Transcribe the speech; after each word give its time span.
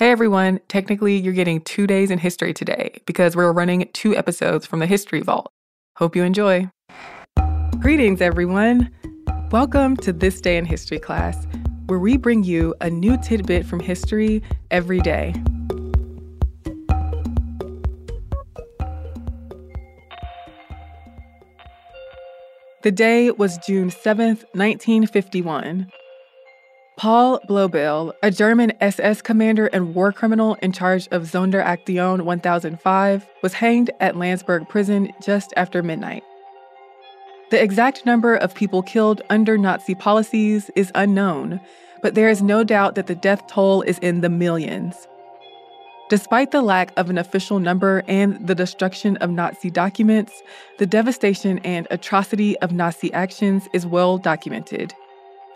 Hey 0.00 0.12
everyone, 0.12 0.60
technically 0.66 1.18
you're 1.18 1.34
getting 1.34 1.60
two 1.60 1.86
days 1.86 2.10
in 2.10 2.18
history 2.18 2.54
today 2.54 3.02
because 3.04 3.36
we're 3.36 3.52
running 3.52 3.86
two 3.92 4.16
episodes 4.16 4.64
from 4.64 4.78
the 4.78 4.86
History 4.86 5.20
Vault. 5.20 5.52
Hope 5.96 6.16
you 6.16 6.22
enjoy. 6.22 6.70
Greetings, 7.80 8.22
everyone. 8.22 8.90
Welcome 9.50 9.98
to 9.98 10.14
This 10.14 10.40
Day 10.40 10.56
in 10.56 10.64
History 10.64 10.98
class, 10.98 11.46
where 11.84 11.98
we 11.98 12.16
bring 12.16 12.44
you 12.44 12.74
a 12.80 12.88
new 12.88 13.18
tidbit 13.18 13.66
from 13.66 13.78
history 13.78 14.42
every 14.70 15.00
day. 15.00 15.34
The 22.82 22.90
day 22.90 23.32
was 23.32 23.58
June 23.58 23.90
7th, 23.90 24.46
1951. 24.54 25.92
Paul 27.00 27.40
Blobel, 27.48 28.12
a 28.22 28.30
German 28.30 28.74
SS 28.82 29.22
commander 29.22 29.68
and 29.68 29.94
war 29.94 30.12
criminal 30.12 30.56
in 30.56 30.70
charge 30.70 31.08
of 31.10 31.22
Sonderaktion 31.22 32.26
1005, 32.26 33.26
was 33.42 33.54
hanged 33.54 33.90
at 34.00 34.16
Landsberg 34.16 34.68
prison 34.68 35.10
just 35.22 35.54
after 35.56 35.82
midnight. 35.82 36.22
The 37.50 37.62
exact 37.62 38.04
number 38.04 38.36
of 38.36 38.54
people 38.54 38.82
killed 38.82 39.22
under 39.30 39.56
Nazi 39.56 39.94
policies 39.94 40.70
is 40.76 40.92
unknown, 40.94 41.58
but 42.02 42.16
there 42.16 42.28
is 42.28 42.42
no 42.42 42.64
doubt 42.64 42.96
that 42.96 43.06
the 43.06 43.14
death 43.14 43.46
toll 43.46 43.80
is 43.80 43.98
in 44.00 44.20
the 44.20 44.28
millions. 44.28 45.08
Despite 46.10 46.50
the 46.50 46.60
lack 46.60 46.92
of 46.98 47.08
an 47.08 47.16
official 47.16 47.60
number 47.60 48.02
and 48.08 48.46
the 48.46 48.54
destruction 48.54 49.16
of 49.22 49.30
Nazi 49.30 49.70
documents, 49.70 50.42
the 50.76 50.84
devastation 50.84 51.60
and 51.60 51.86
atrocity 51.90 52.58
of 52.58 52.72
Nazi 52.72 53.10
actions 53.14 53.68
is 53.72 53.86
well 53.86 54.18
documented. 54.18 54.92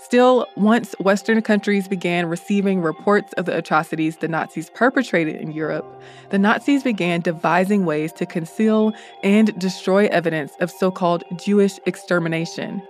Still, 0.04 0.47
once 0.54 0.94
Western 1.00 1.41
countries 1.41 1.88
began 1.88 2.26
receiving 2.26 2.82
reports 2.82 3.32
of 3.38 3.47
the 3.47 3.56
atrocities 3.56 4.19
the 4.19 4.28
Nazis 4.28 4.69
perpetrated 4.69 5.37
in 5.37 5.50
Europe, 5.50 5.87
the 6.28 6.38
Nazis 6.38 6.82
began 6.82 7.22
devising 7.22 7.87
ways 7.87 8.12
to 8.12 8.26
conceal 8.26 8.92
and 9.22 9.59
destroy 9.59 10.06
evidence 10.09 10.53
of 10.60 10.70
so 10.70 10.91
called 10.91 11.25
Jewish 11.37 11.81
extermination. 11.87 12.82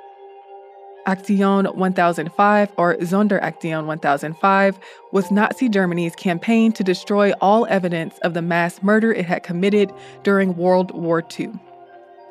Aktion 1.07 1.73
1005, 1.77 2.73
or 2.77 2.97
Sonderaktion 2.97 3.87
1005, 3.87 4.79
was 5.13 5.31
Nazi 5.31 5.69
Germany's 5.69 6.17
campaign 6.17 6.73
to 6.73 6.83
destroy 6.83 7.31
all 7.41 7.65
evidence 7.67 8.19
of 8.19 8.35
the 8.35 8.43
mass 8.43 8.83
murder 8.83 9.13
it 9.13 9.25
had 9.25 9.45
committed 9.45 9.93
during 10.25 10.57
World 10.57 10.91
War 10.91 11.23
II. 11.39 11.53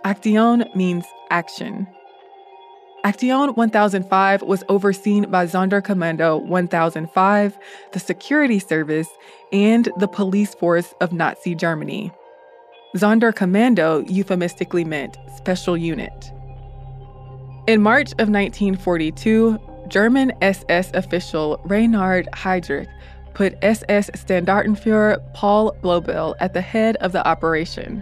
Aktion 0.03 0.75
means 0.75 1.05
action. 1.29 1.87
Aktion 3.05 3.53
1005 3.57 4.43
was 4.43 4.63
overseen 4.69 5.29
by 5.29 5.45
Sonderkommando 5.45 6.41
1005, 6.41 7.57
the 7.91 7.99
security 7.99 8.59
service, 8.59 9.09
and 9.51 9.89
the 9.97 10.07
police 10.07 10.55
force 10.55 10.93
of 11.01 11.11
Nazi 11.11 11.53
Germany. 11.53 12.13
Sonderkommando 12.95 14.09
euphemistically 14.09 14.85
meant 14.85 15.17
special 15.35 15.75
unit. 15.75 16.31
In 17.67 17.81
March 17.81 18.11
of 18.13 18.29
1942, 18.29 19.59
German 19.89 20.31
SS 20.41 20.91
official 20.93 21.59
Reinhard 21.65 22.29
Heydrich 22.31 22.87
put 23.33 23.57
SS 23.61 24.11
Standartenführer 24.11 25.19
Paul 25.33 25.75
Blobel 25.81 26.35
at 26.39 26.53
the 26.53 26.61
head 26.61 26.95
of 26.97 27.11
the 27.11 27.27
operation. 27.27 28.01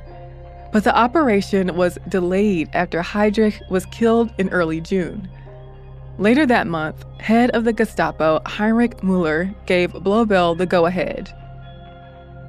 But 0.71 0.83
the 0.83 0.95
operation 0.95 1.75
was 1.75 1.97
delayed 2.07 2.69
after 2.73 3.01
Heydrich 3.01 3.61
was 3.69 3.85
killed 3.87 4.33
in 4.37 4.49
early 4.49 4.79
June. 4.79 5.29
Later 6.17 6.45
that 6.45 6.67
month, 6.67 7.03
head 7.19 7.49
of 7.51 7.63
the 7.63 7.73
Gestapo 7.73 8.41
Heinrich 8.45 8.97
Müller 8.97 9.53
gave 9.65 9.91
Blobel 9.91 10.55
the 10.55 10.65
go 10.65 10.85
ahead. 10.85 11.33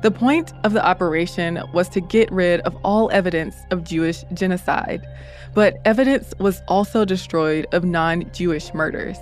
The 0.02 0.10
point 0.10 0.52
of 0.64 0.72
the 0.72 0.84
operation 0.84 1.62
was 1.72 1.88
to 1.90 2.00
get 2.00 2.30
rid 2.32 2.60
of 2.62 2.76
all 2.84 3.10
evidence 3.12 3.54
of 3.70 3.84
Jewish 3.84 4.24
genocide, 4.34 5.06
but 5.54 5.80
evidence 5.84 6.34
was 6.38 6.60
also 6.66 7.04
destroyed 7.04 7.66
of 7.72 7.84
non 7.84 8.30
Jewish 8.32 8.74
murders. 8.74 9.18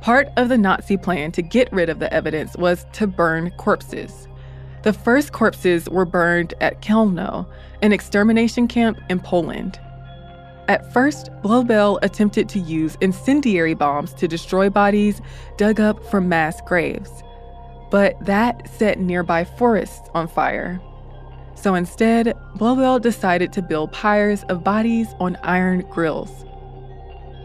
Part 0.00 0.28
of 0.36 0.48
the 0.48 0.56
Nazi 0.56 0.96
plan 0.96 1.32
to 1.32 1.42
get 1.42 1.72
rid 1.72 1.90
of 1.90 1.98
the 1.98 2.12
evidence 2.12 2.56
was 2.56 2.86
to 2.92 3.06
burn 3.06 3.50
corpses. 3.58 4.28
The 4.82 4.92
first 4.94 5.32
corpses 5.32 5.90
were 5.90 6.06
burned 6.06 6.54
at 6.60 6.80
Chełmno, 6.80 7.46
an 7.82 7.92
extermination 7.92 8.66
camp 8.66 8.98
in 9.10 9.20
Poland. 9.20 9.78
At 10.68 10.90
first, 10.92 11.30
Blobel 11.42 11.98
attempted 12.02 12.48
to 12.50 12.58
use 12.60 12.96
incendiary 13.02 13.74
bombs 13.74 14.14
to 14.14 14.28
destroy 14.28 14.70
bodies 14.70 15.20
dug 15.58 15.80
up 15.80 16.02
from 16.10 16.28
mass 16.28 16.60
graves. 16.62 17.10
But 17.90 18.24
that 18.24 18.70
set 18.70 18.98
nearby 18.98 19.44
forests 19.44 20.08
on 20.14 20.28
fire. 20.28 20.80
So 21.56 21.74
instead, 21.74 22.34
Blobel 22.54 23.00
decided 23.00 23.52
to 23.52 23.62
build 23.62 23.92
pyres 23.92 24.44
of 24.44 24.64
bodies 24.64 25.08
on 25.20 25.36
iron 25.42 25.80
grills. 25.90 26.46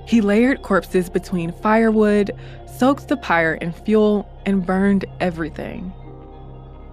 He 0.08 0.22
layered 0.22 0.62
corpses 0.62 1.10
between 1.10 1.52
firewood, 1.52 2.31
soaked 2.78 3.10
the 3.10 3.18
pyre 3.18 3.56
in 3.56 3.74
fuel, 3.74 4.30
and 4.46 4.66
burned 4.66 5.04
everything. 5.20 5.92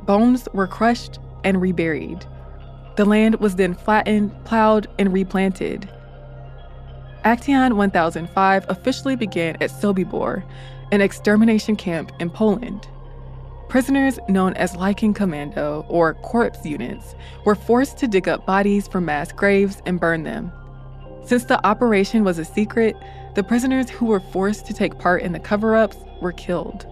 Bones 0.04 0.48
were 0.52 0.66
crushed 0.66 1.18
and 1.44 1.60
reburied. 1.60 2.24
The 2.96 3.04
land 3.04 3.36
was 3.36 3.56
then 3.56 3.74
flattened, 3.74 4.32
plowed, 4.44 4.86
and 4.98 5.12
replanted. 5.12 5.88
Action 7.24 7.76
1005 7.76 8.66
officially 8.68 9.16
began 9.16 9.56
at 9.60 9.70
Sobibor, 9.70 10.42
an 10.90 11.00
extermination 11.00 11.76
camp 11.76 12.10
in 12.18 12.28
Poland. 12.30 12.88
Prisoners 13.68 14.18
known 14.28 14.52
as 14.54 14.76
Leichenkommando 14.76 15.86
or 15.88 16.14
corpse 16.14 16.66
units 16.66 17.14
were 17.46 17.54
forced 17.54 17.96
to 17.98 18.08
dig 18.08 18.28
up 18.28 18.44
bodies 18.44 18.86
from 18.86 19.06
mass 19.06 19.32
graves 19.32 19.80
and 19.86 20.00
burn 20.00 20.24
them. 20.24 20.52
Since 21.24 21.44
the 21.44 21.64
operation 21.64 22.24
was 22.24 22.38
a 22.38 22.44
secret, 22.44 22.96
the 23.34 23.44
prisoners 23.44 23.88
who 23.88 24.06
were 24.06 24.20
forced 24.20 24.66
to 24.66 24.74
take 24.74 24.98
part 24.98 25.22
in 25.22 25.32
the 25.32 25.40
cover 25.40 25.76
ups 25.76 25.96
were 26.20 26.32
killed. 26.32 26.86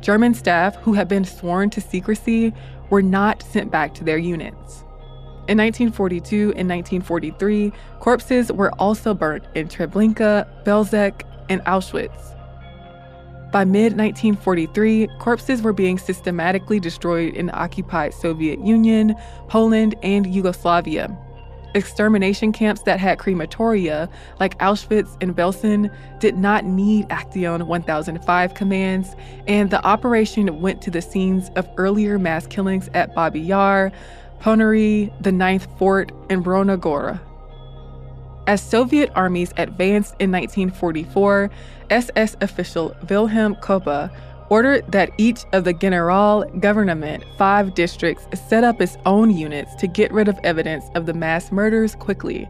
German 0.00 0.34
staff 0.34 0.76
who 0.76 0.92
had 0.94 1.08
been 1.08 1.24
sworn 1.24 1.70
to 1.70 1.80
secrecy 1.80 2.52
were 2.90 3.02
not 3.02 3.42
sent 3.42 3.70
back 3.70 3.94
to 3.94 4.04
their 4.04 4.18
units. 4.18 4.84
In 5.48 5.58
1942 5.58 6.54
and 6.56 6.68
1943, 6.68 7.72
corpses 8.00 8.50
were 8.50 8.72
also 8.80 9.14
burnt 9.14 9.44
in 9.54 9.68
Treblinka, 9.68 10.46
Belzec, 10.64 11.22
and 11.48 11.60
Auschwitz. 11.62 12.34
By 13.52 13.64
mid 13.64 13.96
1943, 13.96 15.08
corpses 15.20 15.62
were 15.62 15.72
being 15.72 15.98
systematically 15.98 16.80
destroyed 16.80 17.34
in 17.34 17.46
the 17.46 17.54
occupied 17.54 18.12
Soviet 18.12 18.58
Union, 18.60 19.14
Poland, 19.48 19.94
and 20.02 20.26
Yugoslavia. 20.26 21.16
Extermination 21.76 22.52
camps 22.52 22.82
that 22.82 22.98
had 22.98 23.18
crematoria, 23.18 24.08
like 24.40 24.58
Auschwitz 24.60 25.14
and 25.20 25.36
Belsen, 25.36 25.94
did 26.20 26.36
not 26.38 26.64
need 26.64 27.06
Action 27.10 27.66
1005 27.66 28.54
commands, 28.54 29.14
and 29.46 29.68
the 29.68 29.84
operation 29.84 30.62
went 30.62 30.80
to 30.80 30.90
the 30.90 31.02
scenes 31.02 31.50
of 31.54 31.68
earlier 31.76 32.18
mass 32.18 32.46
killings 32.46 32.88
at 32.94 33.14
Babi 33.14 33.40
Yar, 33.40 33.92
Ponary, 34.40 35.12
the 35.22 35.32
Ninth 35.32 35.68
Fort, 35.78 36.12
and 36.30 36.42
Brona 36.42 36.80
Gora. 36.80 37.20
As 38.46 38.62
Soviet 38.62 39.10
armies 39.14 39.52
advanced 39.58 40.14
in 40.18 40.32
1944, 40.32 41.50
SS 41.90 42.36
official 42.40 42.96
Wilhelm 43.10 43.54
Koppe 43.56 44.10
ordered 44.50 44.90
that 44.92 45.10
each 45.18 45.44
of 45.52 45.64
the 45.64 45.72
General 45.72 46.44
Government 46.60 47.24
five 47.36 47.74
districts 47.74 48.26
set 48.48 48.64
up 48.64 48.80
its 48.80 48.96
own 49.06 49.36
units 49.36 49.74
to 49.76 49.86
get 49.86 50.12
rid 50.12 50.28
of 50.28 50.38
evidence 50.44 50.84
of 50.94 51.06
the 51.06 51.14
mass 51.14 51.50
murders 51.52 51.94
quickly. 51.94 52.48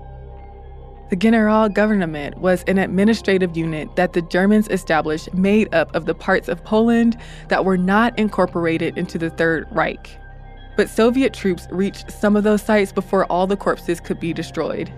The 1.09 1.17
General 1.17 1.69
Government 1.69 2.39
was 2.39 2.65
an 2.65 2.79
administrative 2.79 3.57
unit 3.57 3.95
that 3.95 4.13
the 4.13 4.23
Germans 4.23 4.67
established 4.69 5.33
made 5.33 5.73
up 5.73 5.95
of 5.95 6.05
the 6.05 6.15
parts 6.15 6.49
of 6.49 6.65
Poland 6.65 7.17
that 7.49 7.65
were 7.65 7.79
not 7.79 8.19
incorporated 8.19 8.99
into 8.99 9.17
the 9.17 9.31
Third 9.31 9.69
Reich. 9.71 10.19
But 10.77 10.91
Soviet 10.91 11.33
troops 11.33 11.69
reached 11.71 12.11
some 12.11 12.35
of 12.35 12.43
those 12.43 12.61
sites 12.61 12.93
before 12.93 13.25
all 13.27 13.47
the 13.47 13.57
corpses 13.57 14.01
could 14.01 14.19
be 14.19 14.33
destroyed. 14.33 14.93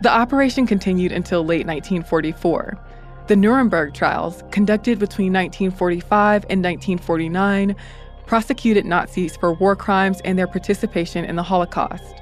The 0.00 0.10
operation 0.10 0.66
continued 0.66 1.12
until 1.12 1.44
late 1.44 1.66
1944. 1.66 2.78
The 3.26 3.36
Nuremberg 3.36 3.94
trials, 3.94 4.42
conducted 4.50 4.98
between 4.98 5.32
1945 5.32 6.42
and 6.50 6.62
1949, 6.62 7.74
prosecuted 8.26 8.84
Nazis 8.84 9.34
for 9.36 9.54
war 9.54 9.74
crimes 9.74 10.20
and 10.26 10.38
their 10.38 10.46
participation 10.46 11.24
in 11.24 11.36
the 11.36 11.42
Holocaust. 11.42 12.16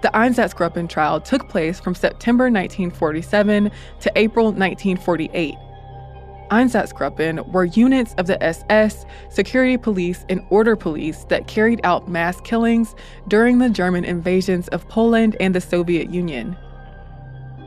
The 0.00 0.08
Einsatzgruppen 0.14 0.88
trial 0.88 1.20
took 1.20 1.46
place 1.50 1.78
from 1.78 1.94
September 1.94 2.44
1947 2.44 3.70
to 4.00 4.12
April 4.16 4.46
1948. 4.46 5.56
Einsatzgruppen 6.50 7.52
were 7.52 7.66
units 7.66 8.14
of 8.14 8.26
the 8.26 8.42
SS, 8.42 9.04
security 9.28 9.76
police, 9.76 10.24
and 10.30 10.40
order 10.48 10.74
police 10.74 11.24
that 11.24 11.48
carried 11.48 11.82
out 11.84 12.08
mass 12.08 12.40
killings 12.40 12.94
during 13.28 13.58
the 13.58 13.68
German 13.68 14.06
invasions 14.06 14.68
of 14.68 14.88
Poland 14.88 15.36
and 15.38 15.54
the 15.54 15.60
Soviet 15.60 16.10
Union. 16.10 16.56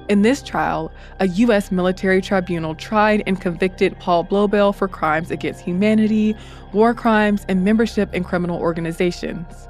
In 0.08 0.22
this 0.22 0.44
trial, 0.44 0.92
a 1.20 1.28
U.S. 1.28 1.72
military 1.72 2.22
tribunal 2.22 2.76
tried 2.76 3.24
and 3.26 3.42
convicted 3.42 3.98
Paul 4.00 4.24
Blobel 4.24 4.72
for 4.72 4.88
crimes 4.88 5.32
against 5.32 5.62
humanity, 5.62 6.36
war 6.74 6.94
crimes, 6.94 7.44
and 7.50 7.66
membership 7.66 8.14
in 8.14 8.24
criminal 8.24 8.60
organizations. 8.60 9.68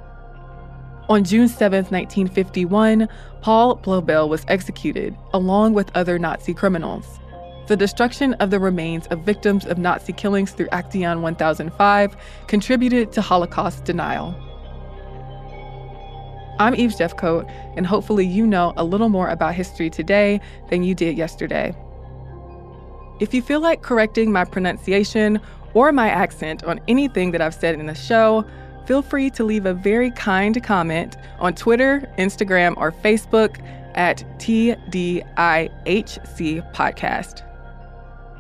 On 1.08 1.24
June 1.24 1.48
7, 1.48 1.86
1951, 1.86 3.08
Paul 3.42 3.78
Blobel 3.78 4.28
was 4.28 4.44
executed, 4.50 5.16
along 5.34 5.74
with 5.74 5.90
other 5.96 6.20
Nazi 6.20 6.54
criminals. 6.54 7.20
The 7.68 7.78
destruction 7.78 8.34
of 8.36 8.50
the 8.50 8.60
remains 8.60 9.08
of 9.08 9.22
victims 9.22 9.66
of 9.66 9.78
Nazi 9.78 10.12
killings 10.12 10.52
through 10.52 10.68
Action 10.72 11.22
1005 11.22 12.18
contributed 12.48 13.12
to 13.14 13.22
Holocaust 13.22 13.86
denial. 13.86 14.36
I'm 16.57 16.74
Eve 16.75 16.92
Jeffcoat, 16.92 17.52
and 17.75 17.86
hopefully, 17.86 18.25
you 18.25 18.48
know 18.48 18.74
a 18.78 18.84
little 18.86 19.10
more 19.10 19.28
about 19.28 19.56
history 19.56 19.90
today 19.90 20.40
than 20.69 20.84
you 20.84 20.96
did 20.96 21.18
yesterday. 21.18 21.75
If 23.19 23.34
you 23.34 23.42
feel 23.42 23.60
like 23.60 23.81
correcting 23.81 24.31
my 24.31 24.46
pronunciation 24.46 25.42
or 25.74 25.92
my 25.92 26.07
accent 26.07 26.63
on 26.63 26.80
anything 26.88 27.31
that 27.31 27.42
I've 27.42 27.54
said 27.54 27.78
in 27.78 27.88
the 27.88 27.96
show, 27.96 28.46
feel 28.86 29.02
free 29.02 29.30
to 29.31 29.44
leave 29.44 29.66
a 29.66 29.74
very 29.74 30.12
kind 30.12 30.63
comment 30.63 31.18
on 31.40 31.56
Twitter, 31.56 32.10
Instagram, 32.18 32.78
or 32.78 32.94
Facebook 32.94 33.60
at 33.96 34.24
TDIHC 34.40 35.24
Podcast. 36.74 37.42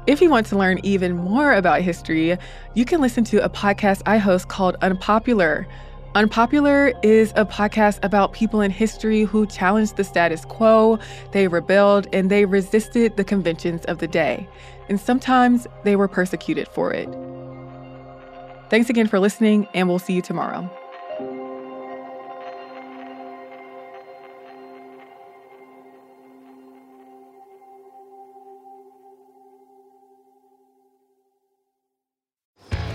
If 0.07 0.21
you 0.21 0.29
want 0.29 0.45
to 0.47 0.57
learn 0.57 0.79
even 0.83 1.17
more 1.17 1.53
about 1.53 1.81
history, 1.81 2.37
you 2.75 2.85
can 2.85 3.01
listen 3.01 3.23
to 3.25 3.43
a 3.43 3.49
podcast 3.49 4.03
I 4.05 4.19
host 4.19 4.47
called 4.47 4.77
Unpopular 4.81 5.67
Unpopular 6.15 6.93
is 7.03 7.33
a 7.35 7.45
podcast 7.45 7.99
about 8.01 8.31
people 8.31 8.61
in 8.61 8.71
history 8.71 9.23
who 9.23 9.45
challenged 9.45 9.97
the 9.97 10.03
status 10.05 10.45
quo, 10.45 10.97
they 11.33 11.49
rebelled, 11.49 12.07
and 12.13 12.31
they 12.31 12.45
resisted 12.45 13.17
the 13.17 13.23
conventions 13.25 13.83
of 13.85 13.97
the 13.97 14.07
day. 14.07 14.47
And 14.87 14.97
sometimes 14.97 15.67
they 15.83 15.97
were 15.97 16.07
persecuted 16.07 16.69
for 16.69 16.93
it. 16.93 17.09
Thanks 18.69 18.89
again 18.89 19.07
for 19.07 19.19
listening, 19.19 19.67
and 19.73 19.89
we'll 19.89 19.99
see 19.99 20.13
you 20.13 20.21
tomorrow. 20.21 20.69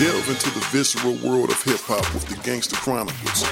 Delve 0.00 0.30
into 0.30 0.48
the 0.58 0.64
visceral 0.72 1.12
world 1.16 1.50
of 1.50 1.62
hip 1.62 1.80
hop 1.80 2.14
with 2.14 2.24
the 2.24 2.34
Gangster 2.42 2.74
Chronicles 2.76 3.44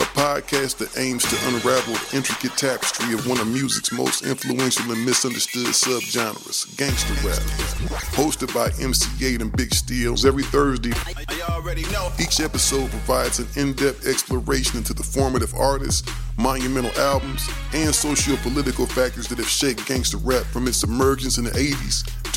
a 0.00 0.04
podcast 0.16 0.78
that 0.78 0.96
aims 0.96 1.22
to 1.24 1.36
unravel 1.48 1.92
the 1.92 2.16
intricate 2.16 2.56
tapestry 2.56 3.12
of 3.12 3.26
one 3.26 3.38
of 3.38 3.46
music's 3.46 3.92
most 3.92 4.24
influential 4.24 4.90
and 4.90 5.04
misunderstood 5.04 5.66
subgenres, 5.66 6.74
gangster 6.78 7.12
rap. 7.26 7.38
Hosted 8.16 8.52
by 8.54 8.68
MC 8.82 9.08
Eiht 9.18 9.42
and 9.42 9.54
Big 9.54 9.74
Steels 9.74 10.24
every 10.24 10.44
Thursday. 10.44 10.92
Each 12.18 12.40
episode 12.40 12.88
provides 12.90 13.38
an 13.38 13.48
in-depth 13.56 14.06
exploration 14.06 14.78
into 14.78 14.94
the 14.94 15.02
formative 15.02 15.52
artists, 15.54 16.10
monumental 16.38 16.98
albums, 16.98 17.48
and 17.74 17.94
socio-political 17.94 18.86
factors 18.86 19.28
that 19.28 19.38
have 19.38 19.48
shaped 19.48 19.86
gangster 19.86 20.16
rap 20.18 20.44
from 20.46 20.66
its 20.66 20.82
emergence 20.82 21.36
in 21.36 21.44
the 21.44 21.50
80s 21.50 22.08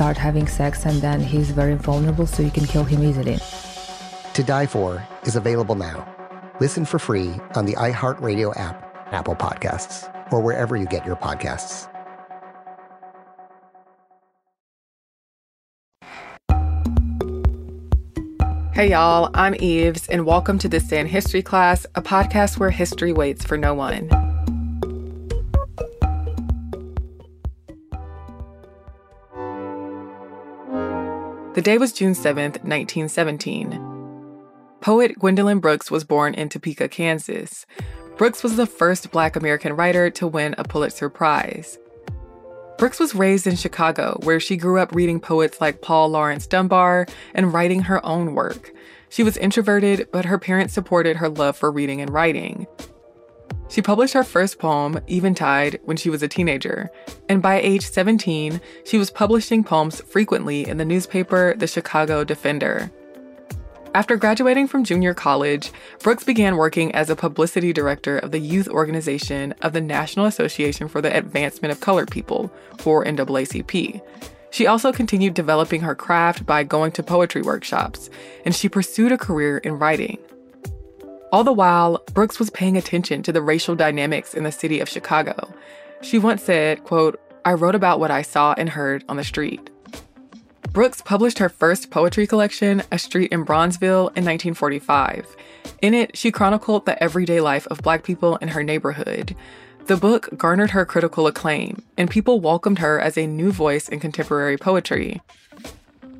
start 0.00 0.16
having 0.16 0.48
sex 0.48 0.86
and 0.86 1.02
then 1.02 1.20
he's 1.20 1.50
very 1.50 1.74
vulnerable 1.74 2.26
so 2.26 2.42
you 2.42 2.50
can 2.50 2.64
kill 2.64 2.84
him 2.84 3.04
easily. 3.04 3.38
To 4.32 4.42
Die 4.42 4.64
For 4.64 5.06
is 5.24 5.36
available 5.36 5.74
now. 5.74 6.08
Listen 6.58 6.86
for 6.86 6.98
free 6.98 7.34
on 7.54 7.66
the 7.66 7.74
iHeartRadio 7.74 8.58
app, 8.58 8.82
Apple 9.12 9.34
Podcasts, 9.34 10.08
or 10.32 10.40
wherever 10.40 10.74
you 10.74 10.86
get 10.86 11.04
your 11.04 11.16
podcasts. 11.16 11.86
Hey 18.72 18.92
y'all, 18.92 19.28
I'm 19.34 19.54
Eves, 19.56 20.08
and 20.08 20.24
welcome 20.24 20.58
to 20.60 20.68
This 20.70 20.84
Day 20.84 21.00
in 21.00 21.08
History 21.08 21.42
class, 21.42 21.84
a 21.94 22.00
podcast 22.00 22.56
where 22.56 22.70
history 22.70 23.12
waits 23.12 23.44
for 23.44 23.58
no 23.58 23.74
one. 23.74 24.29
The 31.54 31.62
day 31.62 31.78
was 31.78 31.92
June 31.92 32.14
7, 32.14 32.42
1917. 32.62 33.72
Poet 34.80 35.18
Gwendolyn 35.18 35.58
Brooks 35.58 35.90
was 35.90 36.04
born 36.04 36.32
in 36.34 36.48
Topeka, 36.48 36.86
Kansas. 36.86 37.66
Brooks 38.16 38.44
was 38.44 38.56
the 38.56 38.66
first 38.66 39.10
Black 39.10 39.34
American 39.34 39.72
writer 39.72 40.10
to 40.10 40.28
win 40.28 40.54
a 40.58 40.64
Pulitzer 40.64 41.08
Prize. 41.08 41.76
Brooks 42.78 43.00
was 43.00 43.16
raised 43.16 43.48
in 43.48 43.56
Chicago, 43.56 44.16
where 44.22 44.38
she 44.38 44.56
grew 44.56 44.78
up 44.78 44.94
reading 44.94 45.18
poets 45.18 45.60
like 45.60 45.82
Paul 45.82 46.10
Laurence 46.10 46.46
Dunbar 46.46 47.08
and 47.34 47.52
writing 47.52 47.82
her 47.82 48.04
own 48.06 48.36
work. 48.36 48.72
She 49.08 49.24
was 49.24 49.36
introverted, 49.36 50.06
but 50.12 50.26
her 50.26 50.38
parents 50.38 50.72
supported 50.72 51.16
her 51.16 51.28
love 51.28 51.56
for 51.56 51.72
reading 51.72 52.00
and 52.00 52.12
writing. 52.12 52.68
She 53.70 53.82
published 53.82 54.14
her 54.14 54.24
first 54.24 54.58
poem, 54.58 55.00
Eventide, 55.08 55.78
when 55.84 55.96
she 55.96 56.10
was 56.10 56.24
a 56.24 56.28
teenager, 56.28 56.90
and 57.28 57.40
by 57.40 57.60
age 57.60 57.86
17, 57.88 58.60
she 58.84 58.98
was 58.98 59.10
publishing 59.10 59.62
poems 59.62 60.00
frequently 60.00 60.68
in 60.68 60.76
the 60.76 60.84
newspaper 60.84 61.54
The 61.56 61.68
Chicago 61.68 62.24
Defender. 62.24 62.90
After 63.94 64.16
graduating 64.16 64.66
from 64.66 64.82
junior 64.82 65.14
college, 65.14 65.70
Brooks 66.00 66.24
began 66.24 66.56
working 66.56 66.92
as 66.96 67.10
a 67.10 67.16
publicity 67.16 67.72
director 67.72 68.18
of 68.18 68.32
the 68.32 68.40
youth 68.40 68.68
organization 68.68 69.54
of 69.62 69.72
the 69.72 69.80
National 69.80 70.26
Association 70.26 70.88
for 70.88 71.00
the 71.00 71.16
Advancement 71.16 71.70
of 71.70 71.80
Colored 71.80 72.10
People, 72.10 72.52
or 72.84 73.04
NAACP. 73.04 74.00
She 74.50 74.66
also 74.66 74.92
continued 74.92 75.34
developing 75.34 75.80
her 75.82 75.94
craft 75.94 76.44
by 76.44 76.64
going 76.64 76.90
to 76.92 77.04
poetry 77.04 77.42
workshops, 77.42 78.10
and 78.44 78.54
she 78.54 78.68
pursued 78.68 79.12
a 79.12 79.18
career 79.18 79.58
in 79.58 79.78
writing. 79.78 80.18
All 81.32 81.44
the 81.44 81.52
while, 81.52 82.02
Brooks 82.12 82.40
was 82.40 82.50
paying 82.50 82.76
attention 82.76 83.22
to 83.22 83.30
the 83.32 83.40
racial 83.40 83.76
dynamics 83.76 84.34
in 84.34 84.42
the 84.42 84.50
city 84.50 84.80
of 84.80 84.88
Chicago. 84.88 85.54
She 86.02 86.18
once 86.18 86.42
said, 86.42 86.82
quote, 86.82 87.20
I 87.44 87.52
wrote 87.52 87.76
about 87.76 88.00
what 88.00 88.10
I 88.10 88.22
saw 88.22 88.52
and 88.58 88.68
heard 88.68 89.04
on 89.08 89.16
the 89.16 89.22
street. 89.22 89.70
Brooks 90.72 91.00
published 91.00 91.38
her 91.38 91.48
first 91.48 91.90
poetry 91.90 92.26
collection, 92.26 92.82
A 92.90 92.98
Street 92.98 93.30
in 93.30 93.44
Bronzeville, 93.44 94.08
in 94.16 94.24
1945. 94.24 95.36
In 95.82 95.94
it, 95.94 96.16
she 96.16 96.32
chronicled 96.32 96.84
the 96.84 97.00
everyday 97.02 97.40
life 97.40 97.66
of 97.68 97.82
Black 97.82 98.02
people 98.02 98.36
in 98.36 98.48
her 98.48 98.64
neighborhood. 98.64 99.36
The 99.86 99.96
book 99.96 100.28
garnered 100.36 100.70
her 100.70 100.84
critical 100.84 101.28
acclaim, 101.28 101.82
and 101.96 102.10
people 102.10 102.40
welcomed 102.40 102.80
her 102.80 103.00
as 103.00 103.16
a 103.16 103.26
new 103.26 103.52
voice 103.52 103.88
in 103.88 104.00
contemporary 104.00 104.56
poetry. 104.56 105.20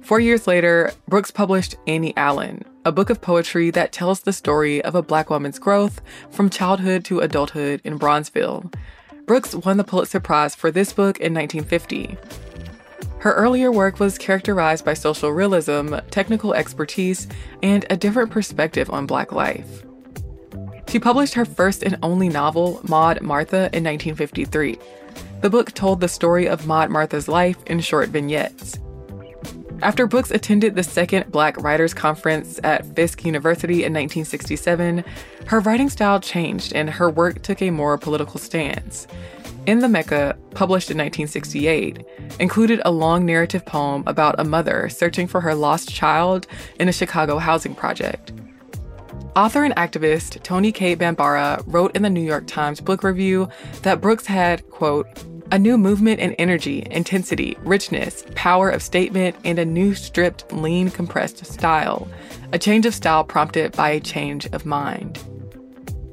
Four 0.02 0.20
years 0.20 0.46
later, 0.46 0.92
Brooks 1.06 1.30
published 1.30 1.76
Annie 1.86 2.16
Allen, 2.16 2.64
a 2.84 2.92
book 2.92 3.10
of 3.10 3.20
poetry 3.20 3.70
that 3.70 3.92
tells 3.92 4.20
the 4.20 4.32
story 4.32 4.82
of 4.82 4.94
a 4.94 5.02
black 5.02 5.28
woman's 5.28 5.58
growth 5.58 6.00
from 6.30 6.48
childhood 6.48 7.04
to 7.04 7.20
adulthood 7.20 7.80
in 7.84 7.98
Bronzeville. 7.98 8.72
Brooks 9.26 9.54
won 9.54 9.76
the 9.76 9.84
Pulitzer 9.84 10.20
Prize 10.20 10.54
for 10.54 10.70
this 10.70 10.92
book 10.92 11.20
in 11.20 11.34
1950. 11.34 12.16
Her 13.18 13.34
earlier 13.34 13.70
work 13.70 14.00
was 14.00 14.16
characterized 14.16 14.84
by 14.84 14.94
social 14.94 15.30
realism, 15.30 15.96
technical 16.10 16.54
expertise, 16.54 17.28
and 17.62 17.84
a 17.90 17.96
different 17.96 18.30
perspective 18.30 18.88
on 18.88 19.06
Black 19.06 19.30
life. 19.30 19.84
She 20.88 20.98
published 20.98 21.34
her 21.34 21.44
first 21.44 21.82
and 21.82 21.98
only 22.02 22.30
novel, 22.30 22.80
Maud 22.88 23.20
Martha, 23.20 23.68
in 23.72 23.84
1953. 23.84 24.78
The 25.42 25.50
book 25.50 25.72
told 25.72 26.00
the 26.00 26.08
story 26.08 26.48
of 26.48 26.66
Maud 26.66 26.90
Martha's 26.90 27.28
life 27.28 27.58
in 27.66 27.80
short 27.80 28.08
vignettes. 28.08 28.78
After 29.82 30.06
Brooks 30.06 30.30
attended 30.30 30.74
the 30.74 30.82
second 30.82 31.32
Black 31.32 31.56
Writers 31.56 31.94
Conference 31.94 32.60
at 32.62 32.84
Fisk 32.94 33.24
University 33.24 33.84
in 33.84 33.94
1967, 33.94 35.02
her 35.46 35.60
writing 35.60 35.88
style 35.88 36.20
changed 36.20 36.74
and 36.74 36.90
her 36.90 37.08
work 37.08 37.40
took 37.40 37.62
a 37.62 37.70
more 37.70 37.96
political 37.96 38.38
stance. 38.38 39.06
In 39.64 39.78
the 39.78 39.88
Mecca, 39.88 40.36
published 40.50 40.90
in 40.90 40.98
1968, 40.98 42.04
included 42.38 42.82
a 42.84 42.90
long 42.90 43.24
narrative 43.24 43.64
poem 43.64 44.02
about 44.06 44.38
a 44.38 44.44
mother 44.44 44.90
searching 44.90 45.26
for 45.26 45.40
her 45.40 45.54
lost 45.54 45.88
child 45.88 46.46
in 46.78 46.88
a 46.88 46.92
Chicago 46.92 47.38
housing 47.38 47.74
project. 47.74 48.32
Author 49.34 49.64
and 49.64 49.74
activist 49.76 50.42
Toni 50.42 50.72
Cade 50.72 50.98
Bambara 50.98 51.62
wrote 51.66 51.96
in 51.96 52.02
the 52.02 52.10
New 52.10 52.20
York 52.20 52.46
Times 52.46 52.80
Book 52.80 53.02
Review 53.02 53.48
that 53.82 54.02
Brooks 54.02 54.26
had, 54.26 54.68
quote, 54.68 55.06
a 55.52 55.58
new 55.58 55.76
movement 55.76 56.20
and 56.20 56.34
energy, 56.38 56.86
intensity, 56.90 57.56
richness, 57.62 58.24
power 58.34 58.70
of 58.70 58.82
statement, 58.82 59.36
and 59.44 59.58
a 59.58 59.64
new 59.64 59.94
stripped, 59.94 60.52
lean, 60.52 60.90
compressed 60.90 61.44
style. 61.44 62.08
A 62.52 62.58
change 62.58 62.86
of 62.86 62.94
style 62.94 63.24
prompted 63.24 63.72
by 63.72 63.90
a 63.90 64.00
change 64.00 64.46
of 64.46 64.64
mind. 64.64 65.18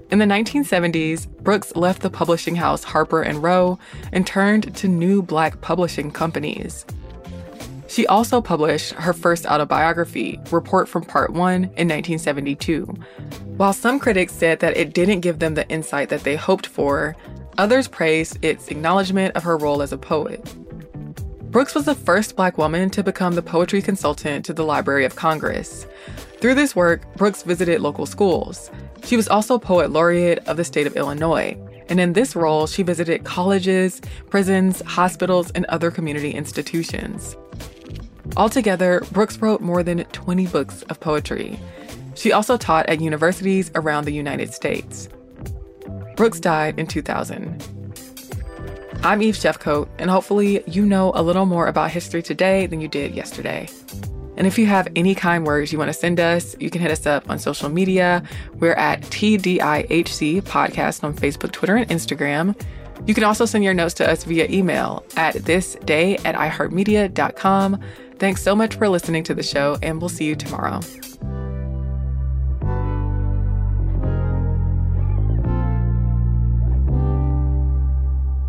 In 0.10 0.20
the 0.20 0.25
1970s, 0.25 1.27
Brooks 1.44 1.75
left 1.75 2.01
the 2.01 2.10
publishing 2.10 2.56
house 2.56 2.84
Harper 2.84 3.22
and 3.22 3.44
Row 3.44 3.77
and 4.12 4.25
turned 4.25 4.75
to 4.77 4.88
new 4.88 5.22
black 5.22 5.62
publishing 5.62 6.12
companies. 6.12 6.86
She 7.88 8.08
also 8.08 8.41
published 8.41 8.94
her 8.94 9.13
first 9.13 9.46
autobiography, 9.46 10.39
Report 10.51 10.89
from 10.89 11.03
Part 11.03 11.32
1, 11.32 11.56
in 11.56 11.63
1972. 11.63 12.86
While 13.58 13.74
some 13.74 14.00
critics 14.00 14.34
said 14.34 14.60
that 14.60 14.77
it 14.77 14.94
didn't 14.94 15.22
give 15.22 15.39
them 15.39 15.56
the 15.56 15.67
insight 15.70 16.10
that 16.10 16.24
they 16.24 16.36
hoped 16.36 16.67
for, 16.67 17.15
Others 17.58 17.88
praised 17.88 18.38
its 18.44 18.68
acknowledgement 18.68 19.36
of 19.36 19.44
her 19.44 19.58
role 19.58 19.82
as 19.82 19.92
a 19.92 19.98
poet. 19.98 20.54
Brooks 21.50 21.74
was 21.74 21.86
the 21.86 21.96
first 21.96 22.36
Black 22.36 22.58
woman 22.58 22.90
to 22.92 23.02
become 23.02 23.34
the 23.34 23.42
poetry 23.42 23.82
consultant 23.82 24.46
to 24.46 24.54
the 24.54 24.64
Library 24.64 25.06
of 25.06 25.16
Congress. 25.16 25.88
Through 26.40 26.54
this 26.54 26.76
work, 26.76 27.02
Brooks 27.16 27.42
visited 27.42 27.82
local 27.82 28.06
schools. 28.06 28.70
She 29.04 29.16
was 29.16 29.28
also 29.28 29.58
poet 29.58 29.90
laureate 29.90 30.48
of 30.48 30.58
the 30.58 30.64
state 30.64 30.86
of 30.86 30.96
Illinois. 30.96 31.58
And 31.90 32.00
in 32.00 32.14
this 32.14 32.36
role, 32.36 32.68
she 32.68 32.84
visited 32.84 33.24
colleges, 33.24 34.02
prisons, 34.30 34.82
hospitals, 34.82 35.50
and 35.52 35.66
other 35.66 35.90
community 35.90 36.32
institutions. 36.32 37.36
Altogether, 38.36 39.02
Brooks 39.12 39.40
wrote 39.40 39.62
more 39.62 39.82
than 39.82 40.04
20 40.04 40.46
books 40.48 40.84
of 40.84 41.00
poetry. 41.00 41.60
She 42.14 42.32
also 42.32 42.58
taught 42.58 42.88
at 42.88 43.02
universities 43.02 43.72
around 43.74 44.06
the 44.06 44.12
United 44.12 44.54
States. 44.54 45.10
Brooks 46.18 46.40
died 46.40 46.80
in 46.80 46.88
2000. 46.88 47.64
I'm 49.04 49.22
Eve 49.22 49.36
Jeffcoat, 49.36 49.88
and 50.00 50.10
hopefully, 50.10 50.64
you 50.66 50.84
know 50.84 51.12
a 51.14 51.22
little 51.22 51.46
more 51.46 51.68
about 51.68 51.92
history 51.92 52.24
today 52.24 52.66
than 52.66 52.82
you 52.82 52.88
did 52.88 53.14
yesterday. 53.14 53.70
And 54.36 54.48
if 54.48 54.58
you 54.58 54.66
have 54.66 54.88
any 54.96 55.14
kind 55.14 55.46
words 55.46 55.72
you 55.72 55.78
want 55.78 55.90
to 55.90 55.94
send 55.94 56.20
us, 56.20 56.56
you 56.60 56.72
can 56.72 56.82
hit 56.82 56.90
us 56.90 57.06
up 57.06 57.30
on 57.30 57.38
social 57.38 57.70
media. 57.70 58.24
We're 58.56 58.74
at 58.74 59.02
TDIHC 59.02 60.42
Podcast 60.42 61.04
on 61.04 61.14
Facebook, 61.14 61.52
Twitter, 61.52 61.76
and 61.76 61.88
Instagram. 61.90 62.60
You 63.06 63.14
can 63.14 63.24
also 63.24 63.46
send 63.46 63.64
your 63.64 63.76
notes 63.76 63.94
to 63.96 64.10
us 64.10 64.24
via 64.24 64.48
email 64.50 65.06
at 65.18 65.36
thisday 65.36 66.20
at 66.26 66.34
iheartmedia.com. 66.34 67.80
Thanks 68.18 68.42
so 68.42 68.56
much 68.56 68.74
for 68.74 68.90
listening 68.90 69.24
to 69.26 69.36
the 69.36 69.44
show, 69.44 69.78
and 69.84 70.02
we'll 70.02 70.10
see 70.10 70.26
you 70.26 70.36
tomorrow. 70.36 70.80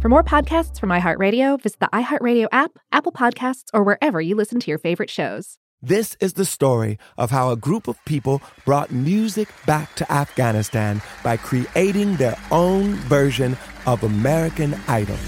For 0.01 0.09
more 0.09 0.23
podcasts 0.23 0.79
from 0.79 0.91
iHeartRadio, 0.91 1.61
visit 1.61 1.81
the 1.81 1.89
iHeartRadio 1.89 2.47
app, 2.53 2.79
Apple 2.93 3.11
Podcasts, 3.11 3.65
or 3.75 3.83
wherever 3.83 4.21
you 4.21 4.37
listen 4.37 4.61
to 4.61 4.71
your 4.71 4.79
favorite 4.79 5.11
shows. 5.11 5.59
This 5.83 6.17
is 6.21 6.35
the 6.35 6.45
story 6.45 6.99
of 7.17 7.33
how 7.33 7.51
a 7.51 7.57
group 7.57 7.89
of 7.89 7.99
people 8.05 8.41
brought 8.65 8.93
music 8.93 9.49
back 9.67 9.97
to 9.97 10.11
Afghanistan 10.11 11.03
by 11.25 11.37
creating 11.37 12.15
their 12.15 12.39
own 12.53 12.95
version 13.09 13.57
of 13.87 14.05
American 14.05 14.77
Idol. 14.87 15.19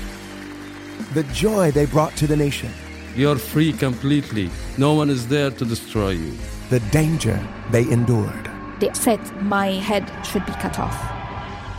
The 1.14 1.24
joy 1.32 1.72
they 1.72 1.86
brought 1.86 2.16
to 2.18 2.28
the 2.28 2.36
nation. 2.36 2.70
You're 3.16 3.38
free 3.38 3.72
completely. 3.72 4.50
No 4.78 4.94
one 4.94 5.10
is 5.10 5.26
there 5.26 5.50
to 5.50 5.64
destroy 5.64 6.10
you. 6.10 6.32
The 6.68 6.78
danger 6.92 7.44
they 7.72 7.90
endured. 7.90 8.48
They 8.78 8.92
said 8.92 9.20
my 9.42 9.72
head 9.72 10.08
should 10.24 10.46
be 10.46 10.52
cut 10.52 10.78
off. 10.78 11.19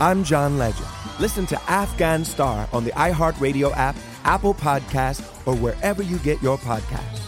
I'm 0.02 0.24
John 0.24 0.58
Legend. 0.58 0.88
Listen 1.20 1.46
to 1.46 1.70
Afghan 1.70 2.24
Star 2.24 2.68
on 2.72 2.82
the 2.82 2.90
iHeartRadio 2.90 3.72
app, 3.76 3.94
Apple 4.24 4.52
Podcasts, 4.52 5.22
or 5.46 5.54
wherever 5.54 6.02
you 6.02 6.18
get 6.18 6.42
your 6.42 6.58
podcasts. 6.58 7.20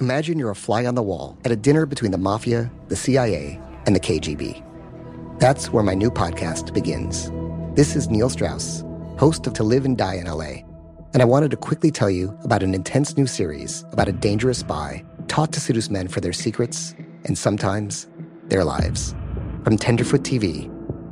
Imagine 0.00 0.38
you're 0.38 0.52
a 0.52 0.54
fly 0.54 0.86
on 0.86 0.94
the 0.94 1.02
wall 1.02 1.36
at 1.44 1.50
a 1.50 1.56
dinner 1.56 1.86
between 1.86 2.12
the 2.12 2.18
mafia, 2.18 2.70
the 2.86 2.94
CIA, 2.94 3.60
and 3.84 3.96
the 3.96 4.00
KGB. 4.00 4.62
That's 5.40 5.72
where 5.72 5.82
my 5.82 5.94
new 5.94 6.08
podcast 6.08 6.72
begins. 6.72 7.32
This 7.74 7.96
is 7.96 8.08
Neil 8.08 8.30
Strauss, 8.30 8.84
host 9.18 9.48
of 9.48 9.54
To 9.54 9.64
Live 9.64 9.84
and 9.84 9.98
Die 9.98 10.14
in 10.14 10.26
LA. 10.26 10.62
And 11.14 11.20
I 11.20 11.24
wanted 11.24 11.50
to 11.50 11.56
quickly 11.56 11.90
tell 11.90 12.10
you 12.10 12.38
about 12.44 12.62
an 12.62 12.76
intense 12.76 13.16
new 13.16 13.26
series 13.26 13.84
about 13.90 14.06
a 14.06 14.12
dangerous 14.12 14.58
spy 14.58 15.04
taught 15.26 15.50
to 15.54 15.58
seduce 15.58 15.90
men 15.90 16.06
for 16.06 16.20
their 16.20 16.32
secrets 16.32 16.94
and 17.24 17.36
sometimes 17.36 18.06
their 18.44 18.62
lives. 18.62 19.16
From 19.64 19.76
Tenderfoot 19.76 20.22
TV, 20.22 20.72